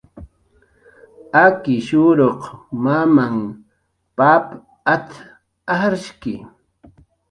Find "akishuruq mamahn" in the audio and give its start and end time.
1.43-3.37